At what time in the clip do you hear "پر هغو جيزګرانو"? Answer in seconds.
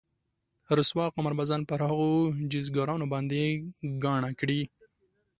1.69-3.05